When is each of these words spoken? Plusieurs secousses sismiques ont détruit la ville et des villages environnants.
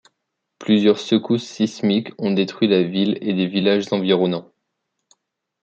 Plusieurs 0.57 0.97
secousses 0.97 1.45
sismiques 1.47 2.11
ont 2.17 2.33
détruit 2.33 2.67
la 2.67 2.81
ville 2.81 3.19
et 3.21 3.35
des 3.35 3.45
villages 3.45 3.93
environnants. 3.93 4.51